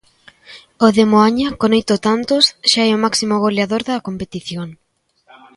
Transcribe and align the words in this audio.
O 0.85 0.87
de 0.95 1.03
Moaña, 1.11 1.47
con 1.59 1.69
oito 1.77 1.95
tantos, 2.07 2.43
xa 2.71 2.81
é 2.89 2.91
o 2.97 3.01
máximo 3.05 3.35
goleador 3.45 3.81
da 3.89 4.03
competición. 4.07 4.69